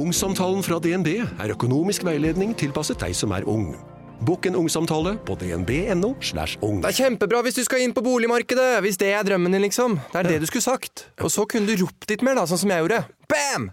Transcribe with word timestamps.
Ungsamtalen 0.00 0.62
fra 0.64 0.78
DNB 0.80 1.08
er 1.20 1.52
økonomisk 1.52 2.06
veiledning 2.06 2.54
tilpasset 2.56 3.02
deg 3.02 3.12
som 3.16 3.34
er 3.36 3.44
ung. 3.50 3.74
Bokk 4.24 4.46
en 4.48 4.56
ungsamtale 4.56 5.12
på 5.28 5.34
dnb.no. 5.40 6.14
slash 6.24 6.56
ung. 6.64 6.78
Det 6.80 6.92
er 6.92 6.98
kjempebra 7.02 7.42
hvis 7.44 7.58
du 7.58 7.64
skal 7.66 7.84
inn 7.84 7.92
på 7.96 8.04
boligmarkedet! 8.04 8.78
Hvis 8.84 9.00
det 9.00 9.10
er 9.16 9.26
drømmen 9.28 9.52
din, 9.52 9.64
liksom. 9.66 9.98
Det 10.12 10.22
er 10.22 10.30
det 10.30 10.38
du 10.40 10.48
skulle 10.48 10.64
sagt. 10.64 11.04
Og 11.20 11.32
så 11.32 11.44
kunne 11.48 11.68
du 11.68 11.84
ropt 11.84 12.08
litt 12.08 12.24
mer, 12.24 12.40
da, 12.40 12.46
sånn 12.48 12.62
som 12.62 12.72
jeg 12.72 12.84
gjorde. 12.84 13.02
Bam! 13.28 13.68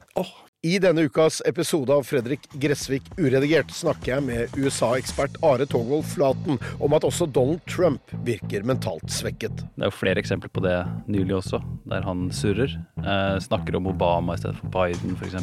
I 0.68 0.80
denne 0.84 1.06
ukas 1.06 1.38
episode 1.46 1.94
av 1.94 2.02
Fredrik 2.04 2.48
Gressvik 2.60 3.06
uredigert 3.20 3.70
snakker 3.78 4.16
jeg 4.16 4.24
med 4.26 4.56
USA-ekspert 4.58 5.38
Are 5.46 5.68
Togvold 5.70 6.08
Flaten 6.10 6.58
om 6.84 6.96
at 6.98 7.06
også 7.08 7.28
Donald 7.30 7.62
Trump 7.70 8.16
virker 8.26 8.66
mentalt 8.68 9.06
svekket. 9.14 9.62
Det 9.78 9.86
er 9.86 9.92
jo 9.92 9.96
flere 10.00 10.20
eksempler 10.24 10.52
på 10.52 10.66
det 10.66 10.76
nylig 11.06 11.38
også, 11.44 11.62
der 11.88 12.04
han 12.08 12.28
surrer. 12.36 12.74
Eh, 13.00 13.38
snakker 13.48 13.78
om 13.78 13.92
Obama 13.94 14.36
i 14.36 14.42
stedet 14.42 14.58
for 14.60 14.74
Biden, 14.74 15.16
f.eks. 15.22 15.38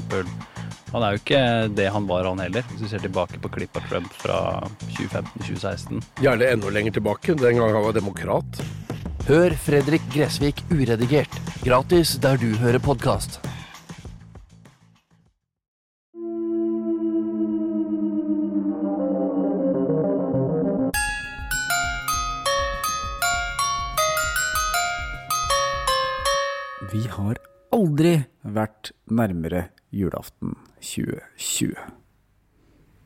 Han 0.95 1.03
er 1.03 1.17
jo 1.17 1.19
ikke 1.25 1.39
det 1.75 1.89
han 1.91 2.05
var, 2.07 2.29
han 2.31 2.39
heller. 2.39 2.63
Hvis 2.71 2.85
du 2.85 2.91
ser 2.93 3.03
tilbake 3.03 3.41
på 3.43 3.51
klipp 3.57 3.75
av 3.81 3.89
Trump 3.91 4.13
fra 4.15 4.37
2015-2016. 4.95 6.05
Gjerne 6.23 6.51
enda 6.55 6.71
lenger 6.71 6.95
tilbake, 7.01 7.35
den 7.35 7.59
gang 7.59 7.75
han 7.75 7.83
var 7.89 7.97
demokrat. 7.97 8.61
Hør 9.27 9.57
Fredrik 9.59 10.07
Gressvik 10.15 10.63
uredigert, 10.71 11.35
gratis 11.67 12.15
der 12.23 12.39
du 12.39 12.55
hører 12.63 12.79
podkast. 12.79 13.41
Vi 26.95 27.09
har 27.11 27.43
aldri 27.75 28.21
vært 28.47 28.95
nærmere 29.11 29.73
julaften 29.95 30.57
2020. 30.83 31.75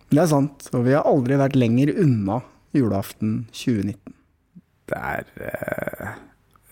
Det 0.09 0.23
er 0.23 0.31
sant, 0.31 0.71
og 0.73 0.87
vi 0.87 0.95
har 0.97 1.05
aldri 1.09 1.37
vært 1.37 1.59
lenger 1.59 1.93
unna 2.01 2.41
julaften 2.77 3.43
2019. 3.53 4.15
Det 4.89 4.99
er 4.99 5.29
eh, 5.45 6.15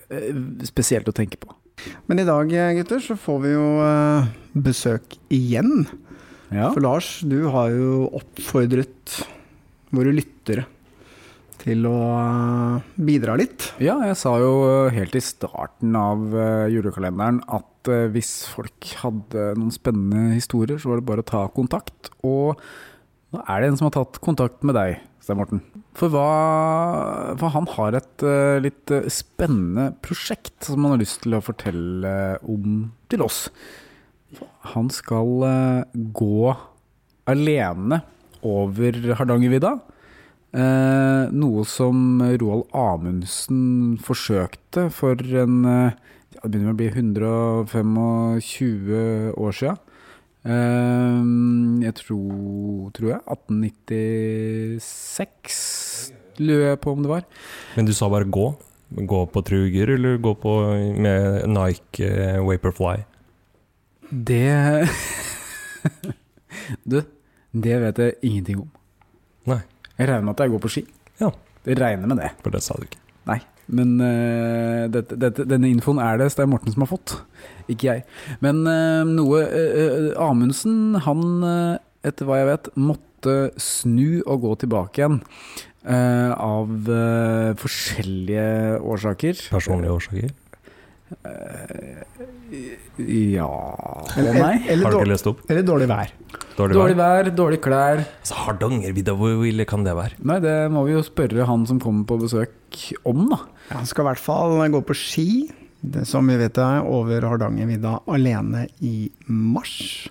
eh, 0.08 0.42
spesielt 0.64 1.08
å 1.10 1.14
tenke 1.16 1.40
på. 1.40 1.52
Men 2.08 2.22
i 2.22 2.26
dag, 2.28 2.48
eh, 2.52 2.72
gutter, 2.78 3.02
så 3.04 3.18
får 3.20 3.42
vi 3.44 3.52
jo 3.52 3.66
eh, 3.84 4.30
besøk 4.56 5.18
igjen. 5.28 5.84
Ja. 6.48 6.70
For 6.70 6.80
Lars, 6.80 7.18
du 7.26 7.42
har 7.52 7.74
jo 7.74 8.06
oppfordret 8.16 9.18
våre 9.94 10.14
lyttere 10.14 10.64
til 11.60 11.86
å 11.88 11.96
eh, 12.16 12.90
bidra 13.08 13.36
litt. 13.38 13.72
ja, 13.82 13.98
jeg 14.06 14.18
sa 14.20 14.36
jo 14.40 14.54
helt 14.94 15.16
i 15.18 15.24
starten 15.24 15.96
av 15.98 16.30
eh, 16.32 16.68
julekalenderen 16.72 17.42
at 17.48 17.75
eh, 17.92 18.06
hvis 18.14 18.46
folk 18.52 18.90
hadde 19.02 19.52
noen 19.58 19.74
spennende 19.74 20.36
historier, 20.36 20.78
så 20.80 20.92
var 20.92 21.00
det 21.00 21.08
bare 21.08 21.24
å 21.24 21.30
ta 21.30 21.42
kontakt. 21.54 22.10
Og 22.26 22.60
nå 23.34 23.42
er 23.42 23.62
det 23.62 23.70
en 23.70 23.78
som 23.80 23.88
har 23.88 23.96
tatt 23.98 24.20
kontakt 24.24 24.62
med 24.66 24.76
deg, 24.78 25.00
Stein 25.22 25.40
Morten. 25.40 25.62
For, 25.96 26.12
hva, 26.12 27.34
for 27.40 27.52
han 27.54 27.66
har 27.74 27.96
et 27.98 28.24
eh, 28.26 28.58
litt 28.62 28.92
eh, 28.94 29.08
spennende 29.12 29.90
prosjekt 30.04 30.68
som 30.68 30.84
han 30.84 30.94
har 30.94 31.02
lyst 31.02 31.24
til 31.24 31.36
å 31.36 31.42
fortelle 31.44 32.14
om 32.46 32.86
til 33.10 33.24
oss. 33.26 33.46
Han 34.76 34.90
skal 34.92 35.46
eh, 35.48 36.00
gå 36.14 36.54
alene 37.26 38.02
over 38.46 38.98
Hardangervidda. 39.18 39.74
Eh, 40.56 41.22
noe 41.34 41.66
som 41.68 42.22
Roald 42.38 42.68
Amundsen 42.76 43.96
forsøkte 44.04 44.86
for 44.94 45.20
en 45.42 45.58
Det 46.42 46.50
begynner 46.52 46.74
å 46.74 46.78
bli 46.78 46.88
125 46.92 49.34
år 49.40 49.52
sia. 49.56 49.74
Eh, 50.46 51.22
jeg 51.82 51.90
tror, 51.98 52.92
tror 52.94 53.08
jeg 53.10 53.18
1896, 53.26 56.14
lurer 56.38 56.70
jeg 56.70 56.78
på 56.84 56.92
om 56.94 57.02
det 57.02 57.10
var. 57.10 57.26
Men 57.74 57.82
du 57.88 57.92
sa 57.96 58.06
bare 58.12 58.28
gå? 58.30 58.46
Gå 59.10 59.20
på 59.32 59.38
truger, 59.42 59.90
eller 59.96 60.22
gå 60.22 60.32
på 60.38 60.52
med 61.02 61.50
Nike 61.50 62.06
eh, 62.06 62.38
Vaporfly? 62.46 63.02
Det 64.06 64.86
Du, 66.90 67.02
det 67.50 67.76
vet 67.82 67.98
jeg 67.98 68.14
ingenting 68.22 68.62
om. 68.62 68.70
Nei. 69.50 69.62
Jeg 69.96 70.06
regner 70.10 70.26
med 70.28 70.34
at 70.36 70.42
jeg 70.44 70.52
går 70.54 70.62
på 70.62 70.70
ski. 70.76 70.82
Ja. 71.22 71.30
Jeg 71.66 71.74
regner 71.80 72.06
med 72.10 72.18
det. 72.22 72.30
For 72.44 72.50
det 72.54 72.62
sa 72.62 72.72
du 72.78 72.84
ikke. 72.86 73.00
Nei, 73.26 73.40
men 73.66 73.96
uh, 73.98 74.86
dette, 74.92 75.18
dette, 75.18 75.46
denne 75.48 75.70
infoen 75.72 75.98
er 76.02 76.20
det 76.20 76.30
Stein 76.34 76.50
Morten 76.52 76.74
som 76.74 76.84
har 76.84 76.90
fått, 76.92 77.16
ikke 77.72 77.88
jeg. 77.90 78.04
Men 78.44 78.62
uh, 78.68 79.02
noe 79.08 79.42
uh, 79.42 80.10
Amundsen, 80.22 80.98
han, 81.06 81.24
etter 82.06 82.28
hva 82.28 82.40
jeg 82.42 82.50
vet, 82.52 82.70
måtte 82.78 83.36
snu 83.58 84.22
og 84.22 84.44
gå 84.44 84.52
tilbake 84.62 85.02
igjen. 85.02 85.20
av 85.86 86.88
forskjellige 87.58 88.78
årsaker. 88.82 89.38
Personlige 89.50 89.94
årsaker? 89.94 90.34
Ja 92.98 93.46
og 93.46 94.10
Eller, 94.18 94.34
nei. 94.40 94.54
eller, 94.66 94.84
Har 94.86 94.92
du 94.92 94.96
ikke 94.96 94.98
dårlig, 94.98 95.12
lest 95.12 95.28
opp? 95.30 95.42
eller 95.50 95.66
dårlig 95.66 95.88
vær. 95.90 96.12
Dårlig 96.56 96.74
Dårlig 96.78 96.96
vær? 96.96 97.24
vær, 97.24 97.30
dårlige 97.36 97.62
klær. 97.66 98.00
Altså, 98.22 98.38
Hardangervidda, 98.46 99.14
hvor 99.18 99.44
ille 99.46 99.66
kan 99.68 99.84
det 99.86 99.94
være? 99.98 100.16
Nei, 100.26 100.38
det 100.42 100.54
må 100.72 100.82
vi 100.88 100.94
jo 100.96 101.02
spørre 101.06 101.46
han 101.46 101.66
som 101.68 101.78
kommer 101.82 102.06
på 102.08 102.18
besøk 102.24 102.80
om, 103.06 103.26
da. 103.30 103.38
Han 103.74 103.86
skal 103.86 104.04
i 104.06 104.08
hvert 104.10 104.22
fall 104.24 104.56
gå 104.72 104.80
på 104.88 104.96
ski, 104.96 105.28
det 105.86 106.06
som 106.08 106.26
vi 106.26 106.38
vet 106.40 106.58
er 106.58 106.82
over 106.88 107.26
Hardangervidda 107.28 107.98
alene 108.08 108.66
i 108.82 109.10
mars. 109.28 110.08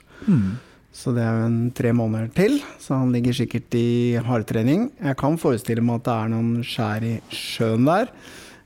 Så 0.96 1.12
det 1.12 1.26
er 1.26 1.42
jo 1.42 1.48
en 1.50 1.72
tre 1.76 1.92
måneder 1.92 2.30
til, 2.38 2.60
så 2.80 3.02
han 3.02 3.12
ligger 3.12 3.34
sikkert 3.36 3.74
i 3.76 4.16
hardtrening. 4.24 4.92
Jeg 5.04 5.18
kan 5.20 5.36
forestille 5.42 5.84
meg 5.84 6.00
at 6.00 6.06
det 6.08 6.14
er 6.16 6.32
noen 6.32 6.54
skjær 6.64 7.04
i 7.04 7.16
sjøen 7.36 7.84
der. 7.90 8.08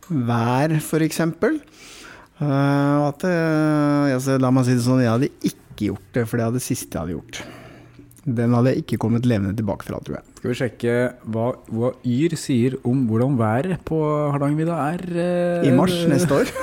Vær, 0.10 0.76
f.eks. 0.78 1.20
Uh, 2.40 3.10
at 3.10 3.20
det- 3.20 4.16
altså, 4.16 4.40
la 4.40 4.52
meg 4.52 4.66
si 4.66 4.76
det 4.78 4.86
sånn, 4.86 5.02
jeg 5.04 5.12
hadde 5.12 5.32
ikke 5.44 5.90
gjort 5.90 6.14
det, 6.16 6.28
for 6.28 6.38
det 6.40 6.46
er 6.48 6.52
det 6.56 6.62
siste 6.64 6.94
jeg 6.96 7.02
hadde 7.04 7.18
gjort. 7.18 7.42
Den 8.30 8.54
hadde 8.54 8.74
jeg 8.74 8.84
ikke 8.84 8.98
kommet 9.02 9.26
levende 9.26 9.56
tilbake 9.58 9.84
fra, 9.88 9.98
tror 10.06 10.20
jeg. 10.20 10.24
Skal 10.38 10.52
vi 10.52 10.56
sjekke 10.60 10.96
hva, 11.34 11.46
hva 11.72 11.90
Yr 12.06 12.36
sier 12.38 12.76
om 12.88 13.08
hvordan 13.10 13.38
været 13.40 13.80
på 13.88 13.98
Hardangervidda 14.32 14.76
er 14.94 15.02
eh, 15.24 15.68
I 15.68 15.72
mars 15.76 15.96
neste 16.08 16.36
år. 16.36 16.52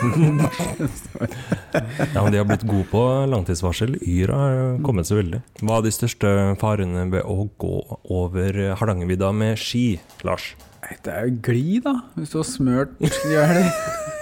Ja, 2.14 2.22
men 2.22 2.32
De 2.32 2.38
har 2.38 2.46
blitt 2.48 2.64
gode 2.68 2.86
på 2.88 3.02
langtidsvarsel. 3.28 3.96
Yr 4.00 4.32
har 4.32 4.60
kommet 4.86 5.08
så 5.08 5.18
veldig. 5.18 5.42
Hva 5.60 5.80
er 5.80 5.86
de 5.88 5.92
største 5.96 6.30
farene 6.60 7.04
ved 7.12 7.26
å 7.28 7.48
gå 7.60 7.74
over 8.14 8.60
Hardangervidda 8.80 9.32
med 9.36 9.58
ski, 9.60 9.98
Lars? 10.24 10.54
Det 11.02 11.12
er 11.12 11.26
jo 11.28 11.40
gli, 11.50 11.80
da. 11.84 11.98
Hvis 12.16 12.32
du 12.32 12.38
har 12.40 12.48
smørt 12.48 12.94
det. 13.02 14.14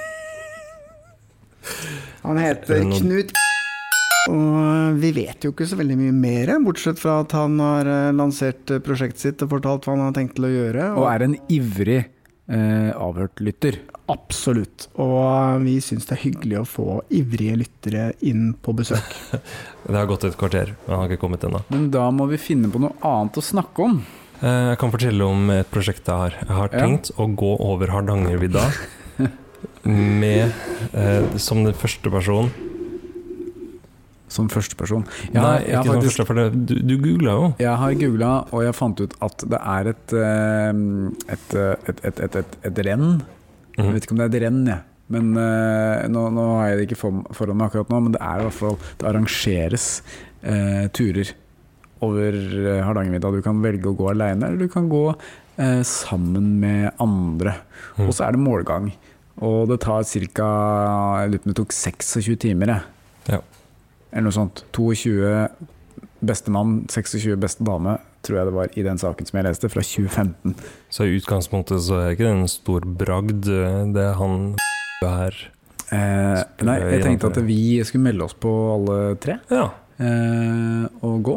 Han 2.25 2.39
heter 2.41 2.81
Er 2.81 2.93
Knut 2.99 3.33
og 4.33 4.95
vi 5.03 5.11
vet 5.13 5.45
jo 5.45 5.51
ikke 5.53 5.67
så 5.69 5.77
veldig 5.77 5.97
mye 6.01 6.13
mer, 6.17 6.51
bortsett 6.65 6.97
fra 6.97 7.19
at 7.21 7.35
han 7.37 7.59
har 7.61 7.85
eh, 7.93 8.07
lansert 8.17 8.71
eh, 8.73 8.79
prosjektet 8.81 9.21
sitt 9.21 9.43
og 9.45 9.51
fortalt 9.53 9.85
hva 9.85 9.93
han 9.99 10.07
har 10.07 10.15
tenkt 10.17 10.39
til 10.39 10.47
å 10.49 10.53
gjøre. 10.53 10.87
Og 10.97 11.05
er 11.11 11.25
en 11.27 11.35
ivrig 11.53 11.99
eh, 12.01 12.89
avhørt 12.97 13.43
lytter. 13.45 13.77
Absolutt. 14.09 14.87
Og 14.97 15.61
vi 15.67 15.75
syns 15.85 16.09
det 16.09 16.17
er 16.17 16.23
hyggelig 16.23 16.63
å 16.63 16.65
få 16.69 16.87
ivrige 17.13 17.59
lyttere 17.67 18.07
inn 18.25 18.55
på 18.65 18.73
besøk. 18.81 19.13
Det 19.85 19.93
har 19.99 20.09
gått 20.09 20.25
et 20.25 20.41
kvarter, 20.41 20.73
men 20.87 20.95
han 20.95 21.03
har 21.05 21.13
ikke 21.13 21.21
kommet 21.27 21.45
ennå. 21.45 21.61
Men 21.69 21.91
da 21.93 22.09
må 22.09 22.25
vi 22.33 22.41
finne 22.41 22.73
på 22.73 22.81
noe 22.81 22.97
annet 23.05 23.37
å 23.37 23.45
snakke 23.45 23.85
om. 23.91 24.01
Eh, 24.41 24.71
Jeg 24.73 24.81
kan 24.81 24.97
fortelle 24.97 25.29
om 25.29 25.51
et 25.53 25.69
prosjekt 25.73 26.09
jeg 26.09 26.17
har. 26.25 26.41
Jeg 26.41 26.57
har 26.63 26.73
Ja. 26.73 26.81
tenkt 26.87 27.13
å 27.21 27.29
gå 27.29 27.59
over 27.61 27.93
Hardangervidda 27.93 28.65
med 29.85 30.53
eh, 30.95 31.37
som 31.41 31.65
den 31.67 31.75
første 31.77 32.11
person 32.13 32.49
Som 34.35 34.49
førsteperson. 34.51 35.05
Nei, 35.35 35.61
ikke 35.63 35.83
som 35.85 35.91
faktisk, 35.93 36.09
første, 36.17 36.25
for 36.27 36.39
det, 36.41 36.47
du, 36.67 36.75
du 36.83 36.95
googla 36.99 37.35
jo. 37.39 37.51
jeg 37.61 37.77
har 37.79 37.93
googla, 38.01 38.31
og 38.51 38.65
jeg 38.65 38.75
fant 38.75 39.03
ut 39.05 39.13
at 39.23 39.45
det 39.53 39.61
er 39.61 39.91
et 39.93 40.15
eh, 40.19 40.81
et, 41.37 41.55
eh, 41.61 41.93
et, 41.93 42.01
et, 42.09 42.23
et, 42.41 42.57
et, 42.71 42.81
renn. 42.89 43.07
Jeg 43.77 43.85
Mhm. 43.85 43.93
vet 43.95 44.05
ikke 44.07 44.15
om 44.15 44.19
det 44.21 44.27
er 44.27 44.35
et 44.37 44.43
renn, 44.47 44.59
jeg. 44.71 44.81
Men 45.15 45.31
eh, 45.37 46.05
nå, 46.09 46.21
nå 46.33 46.43
har 46.57 46.69
jeg 46.73 46.77
det 46.81 46.85
ikke 46.89 46.99
foran 47.37 47.57
meg 47.61 47.67
akkurat 47.69 47.91
nå, 47.93 48.01
men 48.07 48.13
det 48.17 48.21
er 48.25 48.41
i 48.41 48.45
hvert 48.47 48.57
fall 48.57 48.77
Det 48.99 49.09
arrangeres 49.11 49.87
eh, 50.43 50.85
turer 50.97 51.33
over 52.03 52.39
eh, 52.39 52.83
Hardangervidda. 52.87 53.31
Du 53.35 53.43
kan 53.45 53.61
velge 53.63 53.91
å 53.93 53.97
gå 53.99 54.09
alene, 54.15 54.49
eller 54.49 54.65
du 54.67 54.73
kan 54.73 54.89
gå 54.91 55.05
eh, 55.61 55.83
sammen 55.87 56.55
med 56.63 56.91
andre. 57.03 57.59
Mhm. 57.99 58.09
Og 58.09 58.15
så 58.17 58.27
er 58.27 58.35
det 58.39 58.43
målgang. 58.47 58.91
Og 59.43 59.69
det 59.69 59.81
tar 59.83 60.05
ca. 60.07 60.49
Jeg 61.23 61.31
lurer 61.33 61.43
på 61.43 61.49
om 61.49 61.53
det 61.53 61.57
tok 61.59 61.73
26 61.75 62.37
timer, 62.45 62.67
jeg. 62.75 62.83
Ja. 63.35 63.41
Eller 64.13 64.29
noe 64.29 64.37
sånt. 64.37 64.63
22 64.77 65.49
beste 66.25 66.51
mann, 66.55 66.85
26 66.89 67.35
beste 67.43 67.65
dame, 67.67 67.99
tror 68.25 68.39
jeg 68.39 68.47
det 68.49 68.55
var 68.55 68.69
i 68.79 68.85
den 68.87 68.97
saken 69.01 69.27
som 69.29 69.37
jeg 69.41 69.45
leste, 69.49 69.69
fra 69.69 69.83
2015. 69.85 70.55
Så 70.89 71.05
i 71.09 71.17
utgangspunktet 71.19 71.83
så 71.85 71.99
er 72.01 72.15
ikke 72.15 72.25
det 72.29 72.37
en 72.37 72.49
stor 72.49 72.87
bragd, 72.87 73.49
eh, 73.51 73.81
det 73.93 74.07
han 74.21 74.55
her. 75.05 75.37
Eh, 75.93 76.41
nei, 76.65 76.79
jeg 76.95 77.03
tenkte 77.05 77.29
at 77.35 77.43
vi 77.45 77.59
skulle 77.85 78.07
melde 78.07 78.25
oss 78.25 78.39
på 78.41 78.53
alle 78.79 79.01
tre. 79.21 79.37
Ja, 79.53 79.67
eh, 80.01 80.87
og 81.05 81.19
gå. 81.27 81.37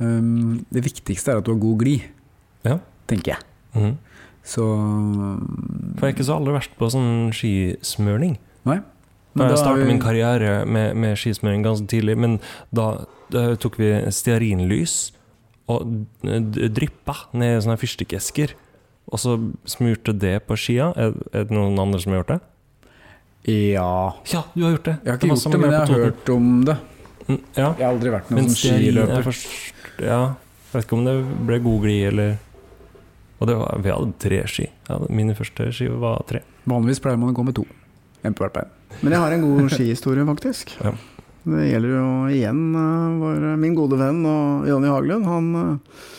Um, 0.00 0.64
det 0.72 0.80
viktigste 0.88 1.34
er 1.34 1.38
at 1.42 1.44
du 1.46 1.52
har 1.52 1.60
god 1.60 1.78
glid, 1.84 2.06
Ja. 2.64 2.78
tenker 3.06 3.34
jeg. 3.36 3.44
Mhm. 3.76 3.98
Så 4.44 4.64
For 5.98 6.06
jeg 6.06 6.12
er 6.12 6.16
ikke 6.16 6.26
så 6.26 6.36
aller 6.40 6.56
verst 6.56 6.72
på 6.78 6.88
sånn 6.90 7.30
skismøring. 7.36 8.38
Nei. 8.68 8.80
Da 9.36 9.46
jeg 9.52 9.58
startet 9.60 9.84
vi- 9.84 9.92
min 9.92 10.00
karriere 10.02 10.64
med, 10.66 10.96
med 10.96 11.16
skismøring 11.16 11.62
ganske 11.62 11.86
tidlig, 11.86 12.16
men 12.18 12.40
da, 12.74 13.04
da 13.30 13.54
tok 13.54 13.76
vi 13.78 13.90
stearinlys 14.10 15.12
og 15.70 15.86
dryppa 16.24 17.14
ned 17.38 17.58
i 17.58 17.60
sånne 17.62 17.78
fyrstikkesker. 17.78 18.56
Og 19.10 19.18
så 19.18 19.36
smurte 19.66 20.12
det 20.18 20.46
på 20.46 20.56
skia. 20.58 20.90
Er, 20.96 21.14
er 21.34 21.44
det 21.46 21.54
noen 21.54 21.78
andre 21.78 22.00
som 22.02 22.12
har 22.12 22.22
gjort 22.24 22.32
det? 22.34 22.40
Ja 23.50 24.12
Ja, 24.32 24.42
du 24.54 24.64
har 24.66 24.74
gjort 24.76 24.84
det. 24.90 24.96
Jeg 25.04 25.10
har 25.10 25.16
ikke 25.16 25.28
det 25.28 25.30
gjort 25.30 25.52
det, 25.54 25.60
men 25.60 25.70
jeg 25.70 25.80
har 25.80 26.04
hørt 26.04 26.28
om 26.34 26.50
det. 26.64 26.76
Mm, 27.30 27.40
Ja, 27.56 27.68
Jeg 27.78 27.86
har 27.86 27.92
aldri 27.94 28.10
vært 28.10 28.30
men 28.34 28.44
noen 28.44 28.54
skiløper. 28.58 29.14
Jeg, 29.14 29.24
først 29.24 29.46
Ja, 30.02 30.20
jeg 30.34 30.72
vet 30.74 30.84
ikke 30.86 30.98
om 30.98 31.04
det 31.06 31.14
ble 31.46 31.58
god 31.64 31.80
glid, 31.86 32.04
eller 32.10 32.38
Og 33.40 33.48
det 33.48 33.56
var, 33.56 33.80
vi 33.80 33.92
hadde 33.92 34.16
tre 34.20 34.42
ski. 34.50 34.66
Hadde, 34.88 35.08
mine 35.16 35.36
første 35.36 35.70
ski 35.72 35.88
var 36.00 36.20
tre. 36.28 36.42
Vanligvis 36.68 37.00
pleier 37.00 37.20
man 37.20 37.32
å 37.32 37.36
gå 37.36 37.44
med 37.46 37.56
to. 37.56 37.64
En 38.20 38.36
på 38.36 38.44
hvert 38.44 38.58
bein. 38.58 38.72
Men 39.00 39.14
jeg 39.16 39.22
har 39.22 39.34
en 39.34 39.44
god 39.46 39.72
skihistorie, 39.72 40.26
faktisk. 40.28 40.74
Ja. 40.84 40.92
Det 41.48 41.68
gjelder 41.70 41.92
jo 41.94 42.08
igjen 42.28 42.64
uh, 42.76 43.16
vår, 43.16 43.44
min 43.62 43.76
gode 43.78 43.96
venn 43.96 44.18
og 44.28 44.66
Jonny 44.68 44.90
Haglund. 44.92 45.24
Han, 45.24 45.46
uh, 45.56 46.10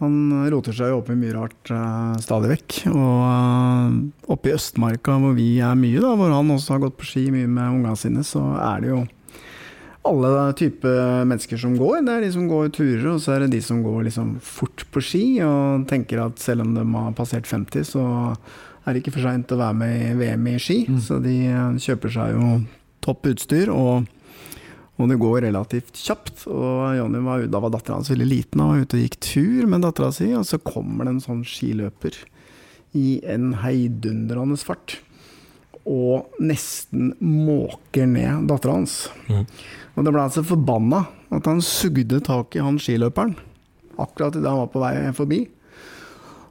han 0.00 0.16
roter 0.50 0.74
seg 0.74 0.90
jo 0.90 0.98
opp 0.98 1.12
i 1.14 1.18
mye 1.20 1.36
rart 1.36 1.70
uh, 1.70 2.16
stadig 2.18 2.50
vekk. 2.56 2.80
Og 2.90 3.20
uh, 3.22 4.00
oppe 4.34 4.50
i 4.50 4.56
Østmarka, 4.56 5.20
hvor 5.22 5.36
vi 5.38 5.52
er 5.62 5.78
mye, 5.78 6.02
da, 6.02 6.16
hvor 6.18 6.34
han 6.34 6.50
også 6.56 6.74
har 6.74 6.82
gått 6.88 6.98
på 6.98 7.06
ski 7.12 7.28
mye 7.30 7.46
med 7.46 7.78
ungene 7.78 7.94
sine, 8.00 8.26
så 8.26 8.42
er 8.58 8.82
det 8.82 8.90
jo 8.90 9.04
alle 10.06 10.52
typer 10.58 11.24
mennesker 11.28 11.60
som 11.60 11.74
går. 11.78 12.00
Det 12.06 12.14
er 12.14 12.24
de 12.26 12.32
som 12.34 12.46
går 12.50 12.70
turer, 12.76 13.06
og 13.12 13.20
så 13.22 13.34
er 13.34 13.44
det 13.44 13.54
de 13.56 13.60
som 13.64 13.82
går 13.84 14.06
liksom 14.08 14.36
fort 14.44 14.84
på 14.94 15.02
ski 15.04 15.24
og 15.44 15.86
tenker 15.90 16.22
at 16.24 16.40
selv 16.42 16.64
om 16.66 16.74
de 16.76 16.84
har 16.94 17.14
passert 17.18 17.48
50, 17.50 17.86
så 17.90 18.04
er 18.86 18.94
det 18.94 19.02
ikke 19.02 19.16
for 19.16 19.26
seint 19.26 19.52
å 19.52 19.58
være 19.58 19.78
med 19.80 19.94
i 19.98 20.12
VM 20.20 20.44
i 20.52 20.58
ski. 20.62 20.82
Så 21.02 21.18
de 21.22 21.38
eh, 21.50 21.78
kjøper 21.82 22.12
seg 22.14 22.36
jo 22.36 22.50
topp 23.06 23.26
utstyr, 23.32 23.70
og, 23.74 24.06
og 24.96 25.10
det 25.10 25.18
går 25.22 25.40
relativt 25.48 25.98
kjapt. 25.98 26.46
Og 26.50 26.94
Jonny 26.98 27.22
var, 27.26 27.46
da 27.50 27.62
var 27.62 27.74
dattera 27.74 27.98
hans 27.98 28.12
veldig 28.12 28.28
liten, 28.30 28.62
og 28.62 28.72
var 28.72 28.86
ute 28.86 28.98
og 29.00 29.04
gikk 29.06 29.18
tur 29.26 29.66
med 29.70 29.82
dattera 29.86 30.12
si, 30.14 30.30
og 30.38 30.46
så 30.46 30.62
kommer 30.62 31.06
det 31.06 31.16
en 31.16 31.24
sånn 31.26 31.42
skiløper 31.46 32.20
i 32.96 33.18
en 33.28 33.50
heidundrende 33.64 34.58
fart. 34.62 35.00
Og 35.86 36.38
nesten 36.42 37.12
måker 37.22 38.08
ned 38.10 38.48
dattera 38.50 38.78
hans. 38.80 39.04
Mhm. 39.28 39.44
Og 39.96 40.04
da 40.04 40.12
ble 40.12 40.22
han 40.22 40.32
så 40.32 40.44
forbanna 40.44 41.06
at 41.32 41.48
han 41.48 41.62
sugde 41.64 42.20
tak 42.24 42.54
i 42.56 42.64
han 42.64 42.78
skiløperen 42.80 43.34
akkurat 43.98 44.36
idet 44.36 44.50
han 44.50 44.58
var 44.58 44.72
på 44.72 44.82
vei 44.82 44.94
forbi. 45.16 45.42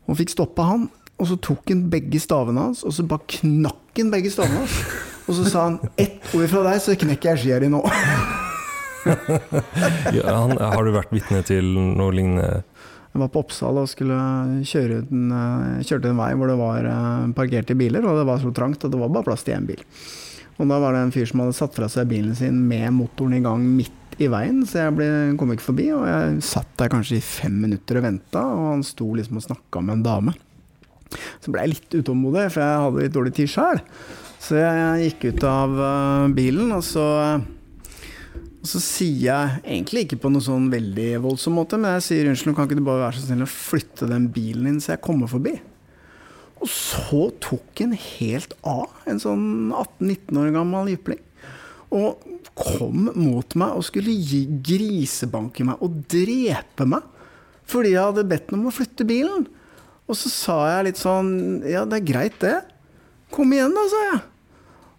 Og 0.06 0.20
fikk 0.20 0.36
stoppa 0.36 0.70
han. 0.72 0.88
Og 1.16 1.30
så 1.30 1.38
tok 1.40 1.70
han 1.72 1.86
begge 1.92 2.20
stavene 2.20 2.68
hans, 2.68 2.82
og 2.84 2.92
så 2.92 3.06
bare 3.08 3.24
knakk 3.38 4.02
han 4.02 4.10
begge 4.12 4.34
stavene 4.34 4.66
hans. 4.66 4.80
Og 5.26 5.38
så 5.38 5.46
sa 5.48 5.64
han 5.70 5.80
'ett 5.98 6.36
ord 6.36 6.50
fra 6.52 6.64
deg, 6.68 6.82
så 6.82 6.96
knekker 6.96 7.30
jeg 7.30 7.40
skia 7.40 7.60
di 7.60 7.72
nå'. 7.72 7.84
Ja, 9.06 10.34
han, 10.42 10.58
har 10.58 10.84
du 10.84 10.92
vært 10.92 11.14
vitne 11.14 11.44
til 11.46 11.64
noe 11.64 12.12
lignende? 12.12 12.64
Jeg 13.14 13.22
var 13.22 13.30
på 13.30 13.44
Oppsal 13.46 13.78
og 13.78 13.88
skulle 13.88 14.18
kjøre 14.66 14.98
ut 15.06 15.12
en, 15.12 15.32
eh, 15.32 15.84
kjørte 15.86 16.10
en 16.10 16.18
vei 16.18 16.34
hvor 16.34 16.48
det 16.50 16.58
var 16.58 16.86
eh, 16.90 17.28
parkerte 17.38 17.78
biler, 17.78 18.02
og 18.04 18.18
det 18.18 18.26
var 18.26 18.42
så 18.42 18.52
trangt 18.52 18.84
at 18.84 18.92
det 18.92 19.00
var 19.00 19.14
bare 19.14 19.24
plass 19.24 19.44
til 19.44 19.54
én 19.54 19.68
bil. 19.70 19.78
Og 20.56 20.70
da 20.72 20.80
var 20.80 20.96
det 20.96 21.04
en 21.04 21.14
fyr 21.14 21.28
som 21.28 21.44
hadde 21.44 21.58
satt 21.58 21.76
fra 21.76 21.90
seg 21.92 22.08
bilen 22.10 22.36
sin 22.38 22.62
med 22.70 22.94
motoren 22.96 23.36
i 23.36 23.44
gang 23.44 23.64
midt 23.76 24.16
i 24.24 24.30
veien, 24.32 24.62
så 24.64 24.86
jeg 24.86 24.96
ble, 24.96 25.08
kom 25.40 25.52
ikke 25.52 25.68
forbi. 25.68 25.90
Og 25.92 26.06
jeg 26.08 26.38
satt 26.48 26.70
der 26.80 26.92
kanskje 26.94 27.20
i 27.20 27.26
fem 27.26 27.58
minutter 27.66 28.00
og 28.00 28.08
venta, 28.08 28.44
og 28.44 28.70
han 28.72 28.86
sto 28.88 29.10
liksom 29.18 29.42
og 29.42 29.48
snakka 29.50 29.84
med 29.84 29.98
en 29.98 30.06
dame. 30.06 30.36
Så 31.44 31.52
ble 31.52 31.66
jeg 31.66 31.76
litt 31.76 31.98
utålmodig, 32.00 32.48
for 32.54 32.64
jeg 32.64 32.86
hadde 32.86 33.04
litt 33.04 33.18
dårlig 33.18 33.36
tid 33.36 33.52
sjøl. 33.52 33.84
Så 34.46 34.58
jeg 34.62 35.10
gikk 35.10 35.28
ut 35.34 35.46
av 35.50 35.76
eh, 35.90 36.32
bilen, 36.38 36.72
og 36.76 36.84
så 36.86 37.06
og 38.66 38.70
så 38.72 38.80
sier 38.82 39.28
jeg, 39.28 39.58
egentlig 39.62 40.08
ikke 40.08 40.18
på 40.24 40.30
noe 40.34 40.42
sånn 40.42 40.72
veldig 40.72 41.20
voldsom 41.22 41.54
måte, 41.54 41.78
men 41.78 42.00
jeg 42.00 42.06
sier 42.08 42.30
unnskyld, 42.32 42.56
kan 42.58 42.66
ikke 42.66 42.80
du 42.80 42.88
bare 42.88 43.04
være 43.04 43.20
så 43.20 43.28
snill 43.28 43.46
å 43.46 43.50
flytte 43.52 44.08
den 44.10 44.26
bilen 44.34 44.66
din 44.66 44.80
så 44.82 44.96
jeg 44.96 45.04
kommer 45.06 45.30
forbi? 45.30 45.54
Og 46.66 46.72
så 46.72 47.28
tok 47.44 47.84
han 47.84 47.94
helt 47.94 48.56
av, 48.66 48.90
en 49.06 49.20
sånn 49.22 49.70
18-19 49.70 50.40
år 50.42 50.54
gammel 50.56 50.96
jypling. 50.96 51.20
Og 51.94 52.24
kom 52.58 53.12
mot 53.14 53.54
meg 53.60 53.76
og 53.76 53.86
skulle 53.86 54.16
gi 54.16 54.46
grisebanke 54.66 55.66
meg 55.68 55.84
og 55.86 56.00
drepe 56.10 56.88
meg. 56.90 57.04
Fordi 57.70 57.92
jeg 57.94 58.02
hadde 58.02 58.26
bedt 58.30 58.50
ham 58.50 58.64
om 58.64 58.72
å 58.72 58.74
flytte 58.74 59.06
bilen. 59.06 59.46
Og 60.10 60.18
så 60.18 60.32
sa 60.32 60.56
jeg 60.72 60.88
litt 60.88 61.02
sånn 61.02 61.30
Ja, 61.70 61.84
det 61.86 62.00
er 62.00 62.08
greit, 62.08 62.40
det. 62.42 62.58
Kom 63.34 63.54
igjen, 63.54 63.76
da, 63.76 63.86
sa 63.92 64.02
jeg. 64.08 64.24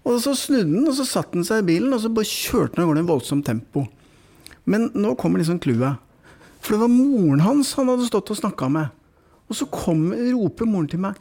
Og 0.06 0.20
så 0.22 0.36
snudde 0.38 0.70
han, 0.70 0.86
og 0.86 0.94
så 0.94 1.06
satte 1.08 1.34
han 1.34 1.46
seg 1.46 1.64
i 1.64 1.68
bilen, 1.72 1.94
og 1.94 2.02
så 2.02 2.12
bare 2.14 2.30
kjørte 2.30 2.78
han 2.78 2.84
av 2.84 2.92
gårde 2.92 3.02
i 3.02 3.04
en 3.04 3.10
voldsomt 3.10 3.46
tempo. 3.48 3.88
Men 4.70 4.90
nå 4.94 5.16
kommer 5.18 5.42
liksom 5.42 5.58
clouet. 5.62 5.98
For 6.62 6.74
det 6.74 6.82
var 6.84 6.94
moren 6.94 7.42
hans 7.42 7.72
han 7.78 7.90
hadde 7.90 8.06
stått 8.06 8.30
og 8.34 8.38
snakka 8.38 8.70
med. 8.70 8.94
Og 9.46 9.58
så 9.58 9.66
kom, 9.70 10.08
roper 10.14 10.70
moren 10.70 10.90
til 10.90 11.02
meg 11.02 11.18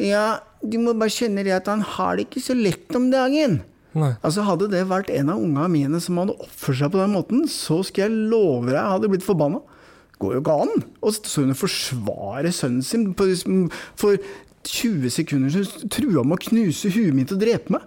Ja, 0.00 0.40
du 0.64 0.78
må 0.80 0.94
bare 0.96 1.12
kjenne 1.12 1.44
det 1.44 1.52
at 1.56 1.68
han 1.68 1.82
har 1.84 2.16
det 2.16 2.28
ikke 2.28 2.42
så 2.44 2.56
lett 2.56 2.94
om 2.96 3.10
dagen. 3.12 3.60
Nei. 3.92 4.12
Altså 4.22 4.44
Hadde 4.46 4.68
det 4.70 4.84
vært 4.88 5.10
en 5.12 5.32
av 5.32 5.40
unga 5.42 5.66
mine 5.68 5.98
som 6.00 6.16
hadde 6.22 6.36
oppført 6.40 6.78
seg 6.78 6.92
på 6.94 7.00
den 7.02 7.14
måten, 7.16 7.42
så 7.50 7.80
skal 7.84 8.06
jeg 8.08 8.28
love 8.30 8.68
deg 8.70 8.76
jeg 8.78 8.92
hadde 8.94 9.10
blitt 9.12 9.26
forbanna. 9.26 9.60
Går 10.20 10.34
jo 10.36 10.40
ikke 10.42 10.54
an 10.66 10.82
Og 11.00 11.14
så 11.16 11.40
hun 11.40 11.50
og 11.54 11.56
forsvare 11.56 12.50
sønnen 12.52 12.84
sin. 12.84 13.14
på- 13.14 13.70
For 13.96 14.16
20 14.64 15.08
sekunder 15.10 15.48
så 15.50 15.88
trua 15.88 16.22
med 16.22 16.36
å 16.38 16.42
knuse 16.50 16.90
huet 16.92 17.14
mitt 17.16 17.32
og 17.32 17.40
drepe 17.40 17.70
meg. 17.72 17.80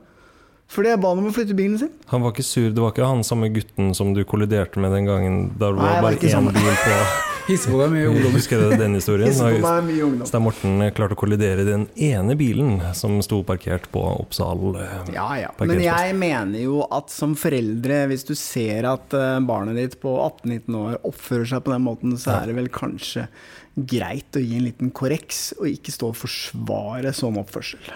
Fordi 0.67 0.89
jeg 0.89 0.99
ba 1.03 1.09
han 1.13 1.19
om 1.21 1.27
å 1.29 1.33
flytte 1.35 1.53
bilen 1.55 1.77
sin. 1.77 1.91
Han 2.09 2.23
var 2.23 2.31
ikke 2.33 2.43
sur, 2.43 2.69
det 2.73 2.81
var 2.81 2.91
ikke 2.91 3.05
han 3.05 3.21
samme 3.23 3.51
gutten 3.53 3.93
som 3.95 4.13
du 4.15 4.23
kolliderte 4.25 4.77
med 4.81 4.91
den 4.91 5.05
gangen 5.05 5.51
da 5.59 5.69
det 5.69 5.77
Nei, 5.77 5.83
var 5.85 6.01
var 6.01 6.01
bare 6.01 6.15
én 6.17 6.49
bil 6.51 6.77
på 6.81 6.97
Hisse 7.43 7.67
på 7.67 7.79
deg 7.81 7.91
mye 7.91 8.07
ungdom. 8.07 8.35
Husker 8.37 8.61
du 8.61 8.75
den 8.79 8.95
historien? 8.95 9.33
Stein 9.33 10.43
Morten 10.45 10.83
klarte 10.95 11.17
å 11.17 11.19
kollidere 11.19 11.65
den 11.67 11.87
ene 11.99 12.37
bilen 12.39 12.77
som 12.95 13.17
sto 13.25 13.41
parkert 13.47 13.89
på 13.91 14.03
Oppsal 14.21 14.61
eh, 14.79 15.11
Ja, 15.15 15.27
ja. 15.41 15.49
Men 15.59 15.81
jeg 15.83 16.15
mener 16.19 16.63
jo 16.63 16.85
at 16.87 17.11
som 17.11 17.35
foreldre, 17.39 18.05
hvis 18.11 18.23
du 18.29 18.31
ser 18.39 18.87
at 18.87 19.15
eh, 19.17 19.41
barnet 19.43 19.79
ditt 19.79 19.99
på 20.03 20.15
18-19 20.23 20.79
år 20.79 20.95
oppfører 21.03 21.51
seg 21.51 21.65
på 21.67 21.75
den 21.75 21.85
måten, 21.89 22.15
så 22.19 22.37
er 22.37 22.47
det 22.49 22.57
vel 22.61 22.71
kanskje 22.73 23.27
greit 23.75 24.37
å 24.37 24.43
gi 24.43 24.55
en 24.61 24.67
liten 24.69 24.93
korreks, 24.95 25.49
og 25.59 25.67
ikke 25.67 25.91
stå 25.91 26.13
og 26.13 26.19
forsvare 26.23 27.11
sånn 27.17 27.41
oppførsel. 27.41 27.91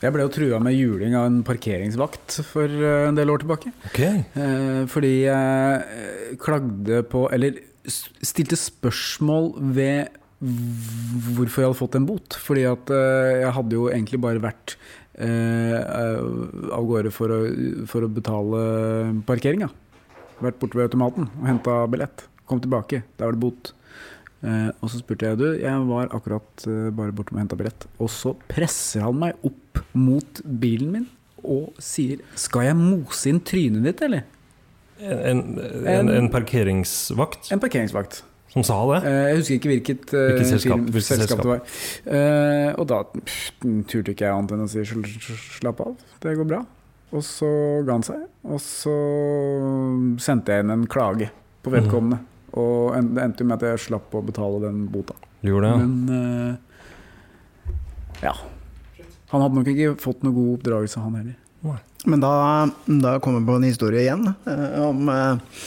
Jeg 0.00 0.14
ble 0.14 0.24
jo 0.24 0.30
trua 0.32 0.58
med 0.64 0.72
juling 0.78 1.12
av 1.12 1.26
en 1.28 1.42
parkeringsvakt 1.44 2.40
for 2.48 2.66
eh, 2.66 3.06
en 3.06 3.18
del 3.18 3.30
år 3.30 3.44
tilbake. 3.44 3.70
Ok, 3.92 4.00
Eh, 4.40 4.84
fordi 4.90 5.10
jeg 5.26 6.38
klagde 6.40 7.02
på 7.10 7.26
Eller 7.34 7.58
stilte 7.88 8.58
spørsmål 8.58 9.52
ved 9.76 10.16
hvorfor 10.40 11.60
jeg 11.60 11.68
hadde 11.68 11.78
fått 11.78 11.98
en 11.98 12.08
bot. 12.08 12.38
Fordi 12.40 12.64
at 12.70 12.92
eh, 12.94 13.42
jeg 13.44 13.54
hadde 13.56 13.76
jo 13.76 13.88
egentlig 13.90 14.20
bare 14.22 14.42
vært 14.42 14.76
eh, 15.20 15.76
av 16.72 16.88
gårde 16.88 17.12
for 17.14 17.34
å, 17.34 17.40
for 17.90 18.06
å 18.06 18.12
betale 18.12 18.62
parkeringa. 19.28 19.70
Vært 20.40 20.60
borte 20.62 20.78
ved 20.78 20.88
automaten 20.88 21.28
og 21.34 21.46
henta 21.50 21.82
billett. 21.92 22.24
Kom 22.48 22.62
tilbake, 22.62 23.04
der 23.18 23.28
var 23.28 23.36
det 23.36 23.44
bot. 23.44 23.72
Eh, 24.40 24.70
og 24.80 24.88
så 24.88 25.02
spurte 25.02 25.28
jeg 25.28 25.40
du, 25.40 25.48
jeg 25.60 25.86
var 25.90 26.12
akkurat 26.16 26.66
bare 26.96 27.14
borte 27.14 27.34
med 27.34 27.42
å 27.42 27.44
hente 27.44 27.60
billett. 27.60 27.88
Og 28.00 28.12
så 28.12 28.34
presser 28.48 29.04
han 29.04 29.20
meg 29.20 29.46
opp 29.46 29.84
mot 29.92 30.44
bilen 30.44 30.94
min 30.96 31.08
og 31.40 31.78
sier 31.80 32.18
Skal 32.36 32.66
jeg 32.66 32.76
mose 32.76 33.30
inn 33.30 33.38
trynet 33.40 33.86
ditt, 33.86 34.02
eller? 34.04 34.26
En, 35.02 35.40
en, 35.86 36.08
en 36.08 36.28
parkeringsvakt 36.30 37.52
En 37.52 37.60
parkeringsvakt. 37.62 38.22
som 38.50 38.62
sa 38.66 38.76
det? 38.92 39.04
Eh, 39.06 39.28
Jeg 39.30 39.36
husker 39.38 39.54
ikke 39.58 39.70
hvilket, 39.72 40.12
eh, 40.14 40.26
Hvilket 40.32 40.50
selskap- 40.50 40.76
firma- 40.80 40.90
hvilket 40.90 41.08
selskap 41.12 41.28
selskap? 41.28 41.44
det 41.44 41.50
var. 41.52 41.60
Eh, 42.18 42.74
og 42.78 42.86
da 42.90 43.02
pff, 43.04 43.50
turte 43.86 44.10
ikke 44.14 44.26
jeg 44.26 44.34
annet 44.34 44.52
enn 44.56 44.64
å 44.64 44.68
si 44.68 44.78
"Sl- 44.80 45.04
sl- 45.06 45.60
slapp 45.60 45.80
av, 45.80 45.96
det 46.20 46.36
går 46.36 46.48
bra. 46.48 46.64
Og 47.12 47.22
så 47.22 47.50
ga 47.86 47.92
han 47.92 48.02
seg. 48.06 48.20
Og 48.44 48.58
så 48.60 48.94
sendte 50.22 50.52
jeg 50.52 50.64
inn 50.64 50.70
en 50.70 50.86
klage 50.86 51.30
på 51.64 51.70
vedkommende. 51.74 52.20
Og 52.54 52.92
det 53.14 53.22
endte 53.22 53.44
med 53.46 53.62
at 53.62 53.68
jeg 53.70 53.78
slapp 53.88 54.10
å 54.14 54.22
betale 54.24 54.60
den 54.66 54.86
bota. 54.88 55.14
Gjorde 55.42 55.70
det? 55.70 55.88
Men 55.88 56.58
ja. 58.22 58.34
Han 59.30 59.40
hadde 59.44 59.54
nok 59.60 59.70
ikke 59.70 59.92
fått 60.02 60.24
noe 60.26 60.34
god 60.34 60.58
oppdragelse, 60.58 60.98
han 61.02 61.14
heller. 61.14 61.36
Men 62.08 62.22
da, 62.22 62.34
da 62.86 63.18
kommer 63.20 63.42
jeg 63.42 63.48
på 63.50 63.56
en 63.58 63.68
historie 63.68 64.04
igjen, 64.06 64.28
eh, 64.48 64.76
om 64.86 65.08
eh, 65.12 65.64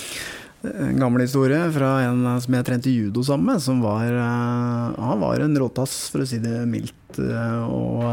en 0.71 1.00
gammel 1.01 1.25
historie 1.27 1.62
fra 1.75 1.95
en 2.07 2.25
som 2.41 2.55
jeg 2.57 2.65
trente 2.65 2.93
judo 2.93 3.23
sammen 3.25 3.51
med. 3.51 3.62
Som 3.62 3.83
var, 3.83 4.07
eh, 4.09 4.93
han 4.97 5.21
var 5.21 5.43
en 5.43 5.57
råtass, 5.62 6.07
for 6.13 6.23
å 6.23 6.29
si 6.29 6.41
det 6.43 6.63
mildt, 6.69 7.19
og, 7.19 8.05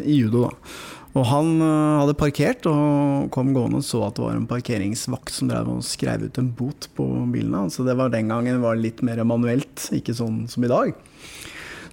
i 0.00 0.22
judo. 0.22 0.46
da. 0.46 0.76
Og 1.16 1.24
han 1.28 1.48
hadde 1.60 2.16
parkert 2.16 2.66
og 2.68 3.30
kom 3.32 3.54
gående 3.56 3.78
og 3.80 3.84
så 3.88 4.02
at 4.04 4.18
det 4.18 4.24
var 4.24 4.36
en 4.36 4.48
parkeringsvakt 4.48 5.32
som 5.32 5.48
drev 5.48 5.70
og 5.72 5.84
skrev 5.84 6.26
ut 6.28 6.40
en 6.40 6.50
bot 6.56 6.88
på 6.96 7.06
bilen 7.32 7.56
hans. 7.56 7.78
Så 7.78 7.86
det 7.88 7.96
var 7.96 8.12
den 8.12 8.32
gangen 8.32 8.60
var 8.64 8.76
litt 8.80 9.00
mer 9.04 9.22
manuelt, 9.28 9.88
ikke 9.96 10.16
sånn 10.16 10.42
som 10.52 10.64
i 10.64 10.72
dag. 10.72 10.92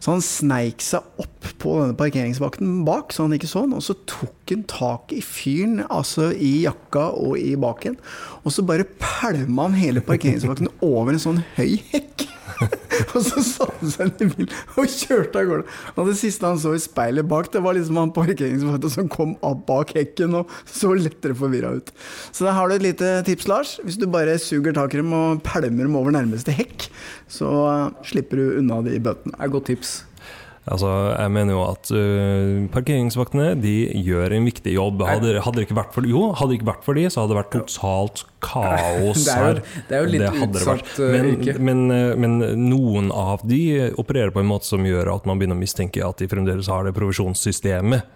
Så 0.03 0.12
han 0.12 0.24
sneik 0.25 0.83
seg 0.83 1.05
opp 1.22 1.48
på 1.63 1.77
denne 1.79 1.95
parkeringsvakten 1.95 2.81
bak, 2.83 3.13
så 3.15 3.24
han 3.24 3.38
ikke 3.38 3.48
så 3.48 3.63
han, 3.63 3.75
Og 3.77 3.86
så 3.86 3.95
tok 4.10 4.51
han 4.51 4.65
tak 4.67 5.13
i 5.15 5.22
fyren, 5.24 5.86
altså 5.88 6.33
i 6.36 6.65
jakka 6.65 7.05
og 7.15 7.38
i 7.39 7.53
baken. 7.55 7.95
Og 8.43 8.51
så 8.51 8.67
bare 8.67 8.83
pælma 9.00 9.69
han 9.69 9.79
hele 9.79 10.03
parkeringsvakten 10.03 10.67
over 10.83 11.15
en 11.15 11.24
sånn 11.24 11.43
høy 11.55 11.77
hekk. 11.93 12.27
og 13.13 13.19
så 13.25 13.43
satte 13.45 13.79
han 13.81 13.93
seg 13.93 14.09
inn 14.09 14.25
i 14.25 14.29
bilen 14.33 14.53
og 14.77 14.91
kjørte 14.91 15.41
av 15.41 15.50
gårde. 15.50 15.77
Og 15.95 16.09
det 16.09 16.15
siste 16.19 16.47
han 16.47 16.62
så 16.62 16.75
i 16.75 16.81
speilet 16.83 17.27
bak, 17.29 17.50
det 17.53 17.63
var 17.65 17.77
liksom 17.77 18.00
han 18.01 18.13
parkeringsvakta 18.15 18.93
som 18.93 19.12
kom 19.12 19.35
opp 19.45 19.65
bak 19.69 19.95
hekken 19.97 20.39
og 20.41 20.53
så 20.69 20.93
lettere 20.97 21.38
forvirra 21.38 21.75
ut. 21.79 21.93
Så 22.31 22.47
der 22.47 22.57
har 22.57 22.69
du 22.69 22.77
et 22.77 22.85
lite 22.85 23.15
tips, 23.27 23.50
Lars. 23.50 23.75
Hvis 23.83 24.00
du 24.01 24.07
bare 24.12 24.38
suger 24.41 24.75
tak 24.75 24.95
i 24.95 25.01
dem 25.01 25.13
og 25.15 25.43
pælmer 25.45 25.88
dem 25.88 26.00
over 26.00 26.13
nærmeste 26.13 26.55
hekk, 26.55 26.89
så 27.31 27.51
slipper 28.05 28.39
du 28.39 28.57
unna 28.62 28.81
de 28.85 29.00
bøtene. 29.03 29.33
Det 29.33 29.39
er 29.39 29.50
et 29.50 29.55
godt 29.57 29.71
tips. 29.71 30.01
Altså, 30.63 30.89
jeg 31.20 31.32
mener 31.36 31.51
jo 31.58 31.62
at 31.67 31.89
uh, 31.91 32.67
parkeringsvaktene 32.72 33.50
de 33.60 33.74
gjør 34.00 34.32
en 34.38 34.46
viktig 34.48 34.72
jobb. 34.77 35.01
Hadde, 35.10 35.34
hadde 35.43 35.60
det 35.60 35.65
ikke 35.67 35.75
vært 35.75 35.91
for, 35.91 36.08
jo, 36.08 36.22
hadde 36.39 36.53
det 36.53 36.60
ikke 36.62 36.70
vært 36.70 36.86
for 36.86 36.96
de, 36.96 37.03
så 37.12 37.20
hadde 37.24 37.34
det 37.34 37.39
vært 37.41 37.51
totalt 37.58 38.22
kaos 38.48 39.24
Det 39.27 39.34
jo- 39.34 39.41
her. 39.43 39.60
det 39.89 39.98
er 39.98 40.05
jo 40.05 40.13
litt 40.13 40.39
utsatt, 40.48 40.93
øh, 41.03 41.12
men, 41.17 41.65
men, 41.67 41.84
øh, 41.91 42.13
men 42.24 42.38
noen 42.70 43.12
av 43.12 43.43
de 43.50 43.60
opererer 44.00 44.32
på 44.32 44.39
en 44.39 44.48
måte 44.53 44.70
som 44.70 44.88
gjør 44.88 45.12
at 45.17 45.27
man 45.27 45.41
begynner 45.41 45.60
å 45.60 45.63
mistenke 45.65 46.00
at 46.08 46.24
de 46.24 46.29
fremdeles 46.32 46.72
har 46.72 46.88
det 46.88 46.96
provisjonssystemet. 46.96 48.08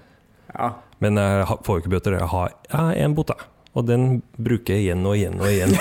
Ja. 0.55 0.71
Men 1.03 1.19
jeg 1.19 1.59
får 1.67 1.75
jo 1.75 1.83
ikke 1.83 1.95
bøter. 1.97 2.15
Jeg 2.21 2.31
har 2.31 2.95
én 2.95 3.13
bot, 3.17 3.35
jeg. 3.35 3.43
Og 3.77 3.85
den 3.85 4.21
bruker 4.41 4.73
jeg 4.73 4.87
igjen 4.87 5.05
og 5.05 5.13
igjen 5.17 5.37
og 5.37 5.49
igjen. 5.51 5.75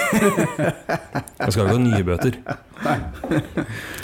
Jeg 1.46 1.52
skal 1.52 1.62
ikke 1.62 1.76
ha 1.76 1.80
nye 1.80 2.04
bøter. 2.04 2.36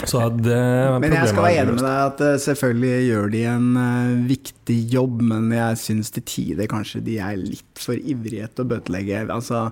Så 0.07 0.21
det 0.37 0.57
Men 1.03 1.13
jeg 1.13 1.29
skal 1.29 1.45
være 1.45 1.63
enig 1.63 1.73
med 1.75 1.83
deg 1.83 1.99
at 2.05 2.21
eh, 2.23 2.39
selvfølgelig 2.45 3.07
gjør 3.09 3.31
de 3.33 3.41
en 3.51 3.67
eh, 3.81 4.11
viktig 4.29 4.77
jobb, 4.93 5.21
men 5.27 5.49
jeg 5.53 5.79
syns 5.81 6.13
til 6.13 6.25
tider 6.29 6.69
kanskje 6.71 7.01
de 7.05 7.17
er 7.21 7.39
litt 7.41 7.81
for 7.81 7.97
ivrige 7.97 8.47
til 8.53 8.65
å 8.65 8.69
bøtelegge. 8.71 9.25
Altså, 9.33 9.65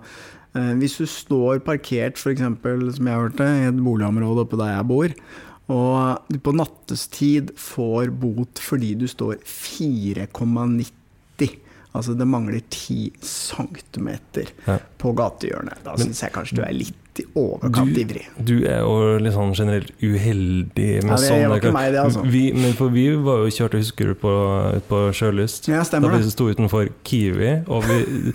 eh, 0.57 0.73
hvis 0.81 0.97
du 0.99 1.05
står 1.09 1.61
parkert, 1.65 2.19
f.eks., 2.19 2.43
som 2.97 3.11
jeg 3.11 3.21
hørte, 3.23 3.47
i 3.47 3.69
et 3.69 3.81
boligområde 3.81 4.45
oppe 4.45 4.59
der 4.59 4.73
jeg 4.75 4.89
bor, 4.91 5.15
og 5.71 6.33
du 6.33 6.41
på 6.43 6.55
nattestid 6.57 7.53
får 7.61 8.11
bot 8.21 8.59
fordi 8.59 8.95
du 8.99 9.07
står 9.09 9.37
4,90 9.45 11.00
Altså 11.93 12.13
det 12.15 12.23
mangler 12.27 12.61
ti 12.71 13.11
centimeter 13.21 14.47
Ja. 14.67 14.77
på 14.97 15.11
gatehjørnet. 15.17 15.81
Da 15.83 15.95
syns 15.99 16.21
jeg 16.23 16.31
kanskje 16.31 16.55
du 16.55 16.61
er 16.63 16.71
litt 16.73 16.95
i 17.19 17.25
overkant 17.35 17.93
Du- 17.93 17.99
ivrig. 17.99 18.21
Du 18.41 18.53
er 18.65 18.79
jo 18.79 19.17
litt 19.19 19.33
sånn 19.33 19.51
generelt 19.53 19.91
uheldig 20.01 21.03
med 21.03 21.11
Ja, 21.11 21.15
det 21.17 21.27
sånne 21.27 21.57
ikke 21.59 21.73
meg, 21.73 21.91
det, 21.91 21.99
altså. 21.99 22.23
Vi, 22.31 22.53
men 22.53 22.71
for 22.73 22.87
vi 22.89 23.09
var 23.17 23.41
jo 23.43 23.49
kjørte, 23.51 23.81
husker 23.81 24.05
du, 24.07 24.13
på, 24.15 24.31
på 24.87 25.01
Sjølyst? 25.11 25.67
Ja, 25.67 25.83
stemmer 25.83 26.11
da 26.15 26.17
vi 26.23 26.29
sto 26.31 26.47
utenfor 26.47 26.87
Kiwi, 27.03 27.65
og 27.67 27.83
vi 27.83 28.33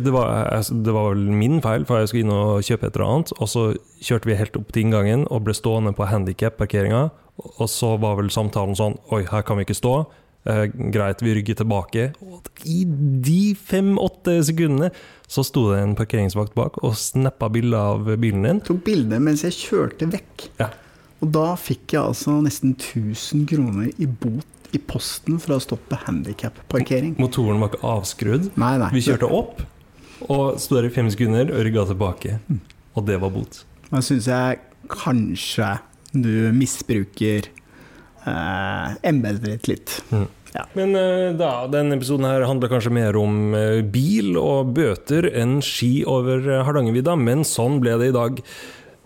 det 0.00 0.12
var, 0.14 0.46
altså, 0.54 0.80
det 0.84 0.92
var 0.94 1.10
vel 1.14 1.26
min 1.34 1.60
feil, 1.60 1.84
for 1.84 1.98
jeg 1.98 2.08
skulle 2.12 2.22
inn 2.22 2.30
og 2.30 2.62
kjøpe 2.62 2.86
et 2.86 2.94
eller 2.96 3.10
annet, 3.10 3.32
og 3.40 3.48
så 3.50 3.64
kjørte 4.00 4.30
vi 4.30 4.34
helt 4.38 4.56
opp 4.56 4.70
til 4.72 4.84
inngangen 4.86 5.26
og 5.28 5.42
ble 5.44 5.52
stående 5.58 5.92
på 5.92 6.06
handikap-parkeringa, 6.06 7.10
og 7.58 7.66
så 7.68 7.98
var 7.98 8.14
vel 8.20 8.30
samtalen 8.30 8.76
sånn 8.78 8.98
Oi, 9.10 9.24
her 9.24 9.42
kan 9.42 9.56
vi 9.58 9.64
ikke 9.66 9.74
stå. 9.82 10.06
Eh, 10.44 10.64
greit, 10.90 11.22
vi 11.22 11.34
rygger 11.36 11.60
tilbake. 11.60 12.08
Og 12.26 12.48
i 12.66 12.82
de 12.86 13.54
fem-åtte 13.54 14.40
sekundene 14.48 14.90
så 15.30 15.44
sto 15.46 15.68
det 15.70 15.82
en 15.84 15.94
parkeringsvakt 15.98 16.56
bak 16.58 16.80
og 16.82 16.96
snappa 16.98 17.48
bilde 17.52 17.78
av 17.78 18.10
bilen 18.20 18.48
din. 18.48 18.62
tok 18.66 18.82
bilde 18.84 19.20
mens 19.22 19.44
jeg 19.46 19.54
kjørte 19.60 20.10
vekk. 20.10 20.48
Ja. 20.58 20.72
Og 21.22 21.30
da 21.30 21.52
fikk 21.54 21.94
jeg 21.94 22.02
altså 22.02 22.40
nesten 22.42 22.74
1000 22.74 23.46
kroner 23.46 23.92
i 23.94 24.06
bot 24.10 24.48
i 24.74 24.80
posten 24.80 25.38
for 25.38 25.54
å 25.54 25.60
stoppe 25.62 25.98
handikap-parkering. 26.06 27.14
Motoren 27.20 27.60
var 27.62 27.70
ikke 27.70 27.86
avskrudd. 27.86 28.50
Nei, 28.58 28.74
nei. 28.80 28.90
Vi 28.96 29.04
kjørte 29.04 29.28
opp 29.30 29.62
og 30.30 30.58
sto 30.62 30.78
der 30.78 30.88
i 30.88 30.92
fem 30.94 31.08
sekunder 31.12 31.50
og 31.52 31.64
rygga 31.66 31.86
tilbake. 31.90 32.38
Og 32.96 33.06
det 33.06 33.18
var 33.22 33.32
bot. 33.34 33.62
Da 33.90 34.02
syns 34.04 34.26
jeg 34.30 34.60
kanskje 34.90 35.76
du 36.12 36.50
misbruker 36.56 37.48
eh, 38.26 38.94
embetet 39.08 39.44
ditt 39.48 39.68
litt. 39.70 39.98
Men 40.76 40.96
eh, 40.98 41.30
da, 41.38 41.66
denne 41.72 41.96
episoden 41.96 42.28
her 42.28 42.44
handler 42.48 42.70
kanskje 42.72 42.92
mer 42.92 43.16
om 43.18 43.56
eh, 43.56 43.80
bil 43.84 44.36
og 44.40 44.74
bøter 44.76 45.30
enn 45.32 45.60
ski 45.64 46.02
over 46.08 46.44
eh, 46.44 46.62
Hardangervidda, 46.66 47.16
men 47.16 47.46
sånn 47.48 47.80
ble 47.82 47.96
det 48.00 48.12
i 48.12 48.16
dag. 48.16 48.42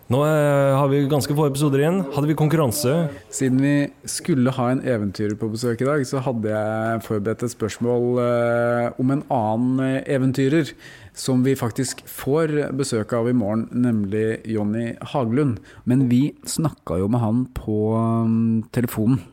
Nå 0.07 0.21
eh, 0.23 0.73
har 0.79 0.87
vi 0.87 1.01
ganske 1.11 1.35
få 1.35 1.49
episoder 1.49 1.81
igjen. 1.83 1.97
Hadde 2.15 2.29
vi 2.31 2.37
konkurranse? 2.39 2.93
Siden 3.35 3.59
vi 3.59 3.73
skulle 4.07 4.53
ha 4.55 4.69
en 4.71 4.83
eventyrer 4.87 5.35
på 5.35 5.49
besøk 5.51 5.81
i 5.83 5.89
dag, 5.89 6.05
så 6.07 6.21
hadde 6.23 6.53
jeg 6.53 7.01
forberedt 7.03 7.43
et 7.43 7.51
spørsmål 7.51 8.21
eh, 8.23 8.85
om 9.03 9.11
en 9.11 9.25
annen 9.35 9.81
eh, 9.83 10.05
eventyrer 10.15 10.71
som 11.11 11.43
vi 11.43 11.57
faktisk 11.59 12.05
får 12.07 12.55
besøk 12.79 13.17
av 13.19 13.33
i 13.33 13.35
morgen, 13.35 13.67
nemlig 13.75 14.45
Jonny 14.47 14.93
Haglund. 15.11 15.59
Men 15.91 16.07
vi 16.13 16.37
snakka 16.47 17.01
jo 17.03 17.11
med 17.11 17.25
han 17.25 17.43
på 17.57 17.81
mm, 17.99 18.69
telefonen 18.77 19.25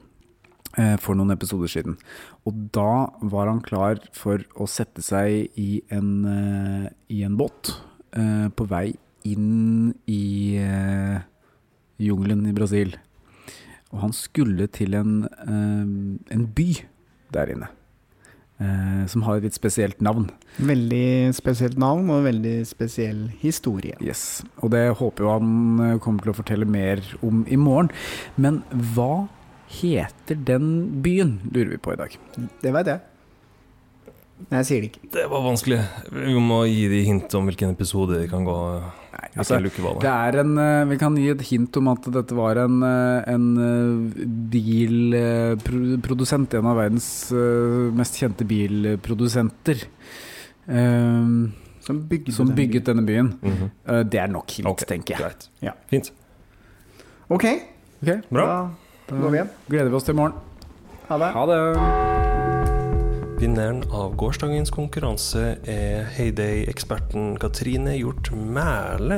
for 0.74 1.14
noen 1.14 1.30
episoder 1.30 1.70
siden. 1.70 2.00
Og 2.50 2.64
da 2.74 3.12
var 3.30 3.46
han 3.46 3.60
klar 3.62 4.00
for 4.18 4.42
å 4.58 4.66
sette 4.66 5.04
seg 5.06 5.54
i 5.54 5.84
en, 5.94 6.26
i 7.14 7.20
en 7.28 7.36
båt 7.38 7.76
på 8.10 8.66
vei 8.72 8.88
inn 9.28 9.94
jungelen 12.10 12.46
i 12.50 12.56
Brasil. 12.56 12.96
Og 13.94 14.02
han 14.02 14.14
skulle 14.18 14.68
til 14.74 14.96
en, 14.98 15.24
eh, 15.46 16.36
en 16.36 16.46
by 16.56 16.70
der 17.34 17.56
inne. 17.56 17.70
eh, 18.62 19.06
som 19.08 19.24
har 19.26 19.38
et 19.38 19.44
litt 19.48 19.58
spesielt 19.58 20.02
navn. 20.02 20.30
Veldig 20.62 21.34
spesielt 21.36 21.78
navn 21.82 22.10
og 22.14 22.24
veldig 22.28 22.66
spesiell 22.70 23.26
historie. 23.42 23.98
Yes. 24.00 24.44
Og 24.62 24.72
det 24.72 24.86
håper 25.00 25.26
jo 25.26 25.32
han 25.34 25.80
eh, 25.84 26.00
kommer 26.04 26.24
til 26.24 26.34
å 26.34 26.38
fortelle 26.38 26.68
mer 26.70 27.02
om 27.26 27.46
i 27.50 27.58
morgen. 27.60 27.92
Men 28.38 28.62
hva 28.94 29.28
heter 29.74 30.38
den 30.46 31.02
byen, 31.02 31.40
lurer 31.52 31.74
vi 31.74 31.82
på 31.82 31.96
i 31.96 32.00
dag. 32.04 32.18
Det 32.62 32.74
veit 32.76 32.92
jeg. 32.94 33.02
Men 34.50 34.60
jeg 34.62 34.68
sier 34.68 34.84
det 34.84 34.90
ikke. 34.92 35.08
Det 35.14 35.24
var 35.32 35.44
vanskelig. 35.46 35.80
Vi 36.12 36.34
må 36.42 36.64
gi 36.68 36.88
de 36.92 37.00
hint 37.08 37.36
om 37.38 37.48
hvilken 37.48 37.72
episode 37.74 38.20
de 38.20 38.28
kan 38.32 38.44
gå 38.48 38.58
Nei, 39.14 39.28
altså, 39.38 39.60
Det 39.62 40.10
er 40.10 40.40
en, 40.42 40.58
eh, 40.58 40.86
vi 40.90 40.96
kan 40.98 41.16
gi 41.16 41.30
et 41.30 41.42
hint 41.48 41.78
om 41.78 41.88
at 41.92 42.08
dette 42.16 42.34
var 42.36 42.58
en, 42.64 42.82
eh, 42.84 43.30
en 43.30 43.46
eh, 43.62 44.26
bilprodusent, 44.52 46.54
en 46.58 46.70
av 46.72 46.80
verdens 46.82 47.08
eh, 47.32 47.94
mest 47.94 48.18
kjente 48.20 48.44
bilprodusenter, 48.50 49.86
eh, 50.68 51.24
Som 51.84 52.08
bygget, 52.10 52.34
som 52.34 52.48
den 52.48 52.56
bygget 52.56 52.86
denne 52.86 53.06
byen. 53.06 53.34
Mm 53.42 53.54
-hmm. 53.54 53.70
Det 54.10 54.20
er 54.20 54.28
nok 54.28 54.52
hint, 54.52 54.68
okay, 54.68 54.86
tenker 54.88 55.14
jeg. 55.14 55.22
Greit. 55.22 55.50
Ja. 55.62 55.72
Fint. 55.90 56.12
Ok, 57.30 57.44
Bra. 58.30 58.70
da 59.10 59.16
går 59.16 59.30
vi 59.30 59.38
igjen. 59.38 59.50
Gleder 59.70 59.90
vi 59.90 59.96
oss 59.96 60.04
til 60.04 60.14
i 60.14 60.18
morgen. 60.18 60.34
Ha 61.08 61.18
det. 61.18 61.32
Ha 61.34 61.46
det! 61.46 62.23
Vinneren 63.44 63.82
av 63.92 64.14
gårsdagens 64.16 64.70
konkurranse 64.72 65.42
er 65.68 66.06
Heyday-eksperten 66.16 67.34
Katrine 67.44 67.98
Hjort 67.98 68.30
Mæle. 68.32 69.18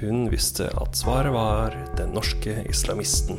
Hun 0.00 0.24
visste 0.32 0.66
at 0.82 0.98
svaret 0.98 1.30
var 1.30 1.76
den 1.94 2.10
norske 2.16 2.56
islamisten. 2.66 3.38